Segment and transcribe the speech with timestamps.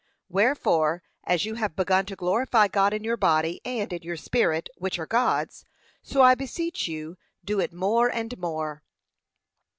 [0.29, 4.67] Wherefore, as you have begun to glorify God in your body and in your spirit,
[4.77, 5.63] which are God's;
[6.01, 8.81] so I beseech you do it more and more.